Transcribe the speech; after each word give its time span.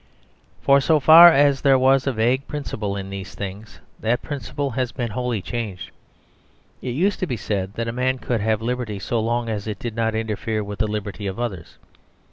For 0.63 0.81
so 0.81 0.99
far 0.99 1.31
as 1.31 1.61
there 1.61 1.77
was 1.77 2.07
a 2.07 2.11
vague 2.11 2.47
principle 2.47 2.97
in 2.97 3.11
these 3.11 3.35
things, 3.35 3.79
that 3.99 4.23
principle 4.23 4.71
has 4.71 4.91
been 4.91 5.11
wholly 5.11 5.43
changed. 5.43 5.91
It 6.81 6.89
used 6.95 7.19
to 7.19 7.27
be 7.27 7.37
said 7.37 7.75
that 7.75 7.87
a 7.87 7.91
man 7.91 8.17
could 8.17 8.41
have 8.41 8.63
liberty, 8.63 8.97
so 8.97 9.19
long 9.19 9.47
as 9.47 9.67
it 9.67 9.77
did 9.77 9.95
not 9.95 10.15
interfere 10.15 10.63
with 10.63 10.79
the 10.79 10.87
liberty 10.87 11.27
of 11.27 11.39
others. 11.39 11.77